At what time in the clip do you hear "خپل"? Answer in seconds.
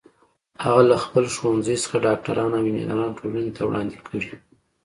1.03-1.25